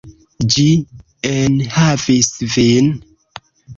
Ĝi 0.53 0.63
enhavis 1.33 2.33
vin. 2.55 2.91